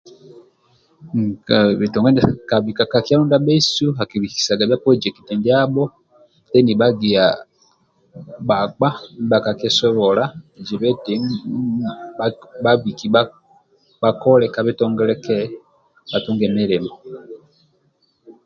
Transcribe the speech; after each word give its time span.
Huuu 1.09 1.77
bitongole 1.79 2.21
kabika 2.49 2.83
ka 2.91 2.99
kyalo 3.05 3.23
ndia 3.25 3.43
bhesu 3.45 3.85
akibikisa 4.01 4.51
bhia 4.59 4.75
polojekiti 4.83 5.33
ndiabho 5.37 5.83
deni 6.51 6.73
bhagia 6.79 7.25
bhakpa 8.47 8.89
ndibha 8.99 9.29
bhakakieosobola 9.39 10.23
zibe 10.65 10.87
eti 10.93 11.15
bhabike 12.63 13.07
bhakole 14.01 14.45
ka 14.53 14.61
bitongole 14.67 15.13
kehe 15.23 15.45
bhatunge 16.09 16.45
milimo 16.57 16.91